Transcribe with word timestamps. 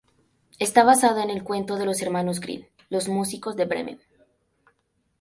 Está 0.57 0.83
basada 0.83 1.21
en 1.21 1.29
el 1.29 1.43
cuento 1.43 1.75
de 1.75 1.85
los 1.85 2.01
hermanos 2.01 2.39
Grimm 2.39 2.65
"Los 2.89 3.07
músicos 3.07 3.55
de 3.55 3.65
Bremen". 3.65 4.01